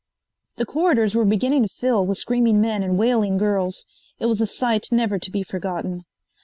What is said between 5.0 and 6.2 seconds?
to be forgotten.